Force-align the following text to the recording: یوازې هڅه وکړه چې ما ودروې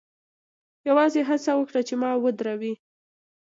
یوازې 0.87 1.21
هڅه 1.29 1.51
وکړه 1.55 1.81
چې 1.87 1.93
ما 2.01 2.09
ودروې 2.23 2.73